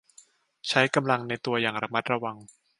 [0.67, 2.37] ใช้กำลังในตัวอย่างระมัดระวัง